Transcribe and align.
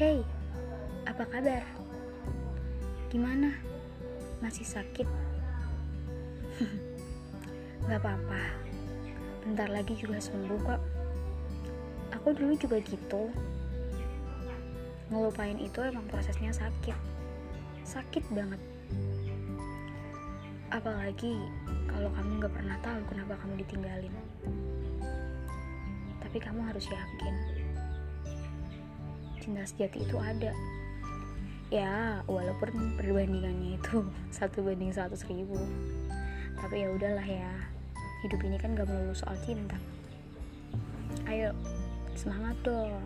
Hey, 0.00 0.24
apa 1.04 1.28
kabar? 1.28 1.60
Gimana? 3.12 3.52
Masih 4.40 4.64
sakit? 4.64 5.04
Gak 7.84 8.00
apa-apa, 8.00 8.40
bentar 9.44 9.68
lagi 9.68 9.92
juga 10.00 10.16
sembuh 10.16 10.56
kok. 10.64 10.80
Aku 12.16 12.32
dulu 12.32 12.56
juga 12.56 12.80
gitu. 12.80 13.28
Ngelupain 15.12 15.60
itu 15.60 15.84
emang 15.84 16.08
prosesnya 16.08 16.48
sakit. 16.48 16.96
Sakit 17.84 18.24
banget. 18.32 18.60
Apalagi 20.72 21.44
kalau 21.84 22.08
kamu 22.16 22.40
gak 22.40 22.56
pernah 22.56 22.80
tahu 22.80 23.04
kenapa 23.04 23.36
kamu 23.44 23.68
ditinggalin. 23.68 24.16
Tapi 26.24 26.40
kamu 26.40 26.72
harus 26.72 26.88
yakin 26.88 27.59
cinta 29.40 29.64
sejati 29.64 30.04
itu 30.04 30.16
ada. 30.20 30.52
Ya 31.72 32.20
walaupun 32.28 32.94
perbandingannya 33.00 33.80
itu 33.80 34.04
satu 34.36 34.62
banding 34.62 34.92
seratus 34.92 35.24
ribu. 35.26 35.56
Tapi 36.60 36.84
ya 36.84 36.88
udahlah 36.92 37.24
ya 37.24 37.52
hidup 38.28 38.40
ini 38.44 38.60
kan 38.60 38.76
gak 38.76 38.86
melulu 38.86 39.16
soal 39.16 39.34
cinta. 39.42 39.80
Ayo 41.24 41.56
semangat 42.14 42.56
dong 42.60 43.00